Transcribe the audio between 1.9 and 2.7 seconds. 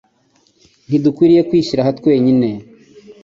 twenyine.